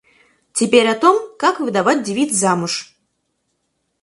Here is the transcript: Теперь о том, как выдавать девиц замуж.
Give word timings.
Теперь 0.51 0.87
о 0.87 0.95
том, 0.99 1.37
как 1.37 1.59
выдавать 1.59 2.01
девиц 2.01 2.33
замуж. 2.33 2.97